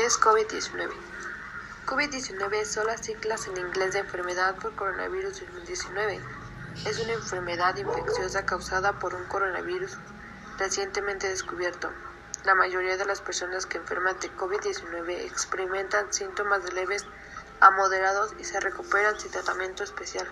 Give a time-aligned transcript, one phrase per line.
[0.00, 0.88] ¿Qué es COVID-19?
[1.84, 6.22] COVID-19 son las siglas en inglés de enfermedad por coronavirus 2019.
[6.86, 9.98] Es una enfermedad infecciosa causada por un coronavirus
[10.56, 11.92] recientemente descubierto.
[12.44, 17.04] La mayoría de las personas que enferman de COVID-19 experimentan síntomas leves
[17.60, 20.26] a moderados y se recuperan sin tratamiento especial.